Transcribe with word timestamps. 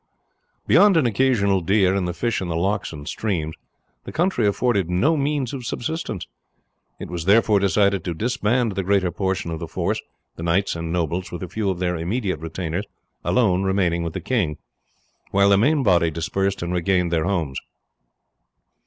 Beyond 0.65 0.97
an 0.97 1.05
occasional 1.05 1.61
deer, 1.61 1.93
and 1.93 2.07
the 2.07 2.13
fish 2.15 2.41
in 2.41 2.47
the 2.47 2.55
lochs 2.55 2.91
and 2.91 3.07
streams, 3.07 3.53
the 4.03 4.11
country 4.11 4.47
afforded 4.47 4.89
no 4.89 5.15
means 5.15 5.53
of 5.53 5.63
subsistence, 5.63 6.25
it 6.99 7.07
was 7.07 7.25
therefore 7.25 7.59
decided 7.59 8.03
to 8.05 8.15
disband 8.15 8.71
the 8.71 8.81
greater 8.81 9.11
portion 9.11 9.51
of 9.51 9.59
the 9.59 9.67
force, 9.67 10.01
the 10.37 10.41
knights 10.41 10.75
and 10.75 10.91
nobles, 10.91 11.31
with 11.31 11.43
a 11.43 11.47
few 11.47 11.69
of 11.69 11.77
their 11.77 11.97
immediate 11.97 12.39
retainers, 12.39 12.87
alone 13.23 13.61
remaining 13.61 14.01
with 14.01 14.13
the 14.13 14.21
king, 14.21 14.57
while 15.29 15.49
the 15.49 15.57
main 15.59 15.83
body 15.83 16.09
dispersed 16.09 16.63
and 16.63 16.73
regained 16.73 17.11
their 17.11 17.25
homes. 17.25 17.59